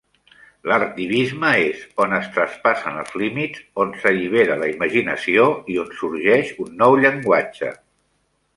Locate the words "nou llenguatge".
6.83-7.75